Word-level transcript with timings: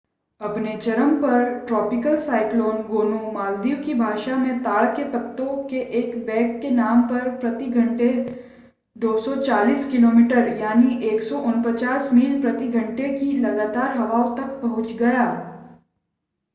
अपने 0.41 0.75
चरम 0.75 1.09
पर 1.15 1.43
ट्रॉपिकल 1.65 2.15
साइक्लोन 2.19 2.81
गोनू 2.83 3.19
मालदीव 3.31 3.81
की 3.81 3.93
भाषा 3.93 4.37
में 4.37 4.61
ताड़ 4.63 4.85
के 4.95 5.03
पत्तों 5.09 5.55
के 5.67 5.81
एक 5.99 6.15
बैग 6.25 6.59
के 6.61 6.69
नाम 6.71 7.01
पर 7.07 7.29
प्रति 7.37 7.65
घंटे 7.73 8.09
240 8.95 9.85
किलोमीटर 9.91 10.49
149 10.63 12.11
मील 12.13 12.41
प्रति 12.41 12.67
घंटे 12.73 13.13
की 13.13 13.31
लगातार 13.39 13.97
हवाओं 13.97 14.35
तक 14.37 14.59
पहुंच 14.61 14.91
गया 14.95 15.23